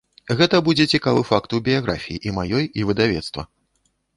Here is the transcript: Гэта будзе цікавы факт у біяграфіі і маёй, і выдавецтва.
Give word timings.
Гэта 0.37 0.61
будзе 0.69 0.85
цікавы 0.97 1.21
факт 1.31 1.49
у 1.57 1.61
біяграфіі 1.67 2.19
і 2.29 2.33
маёй, 2.39 2.65
і 2.81 2.89
выдавецтва. 2.93 3.49